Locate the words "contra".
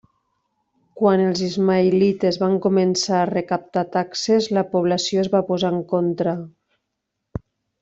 5.95-6.37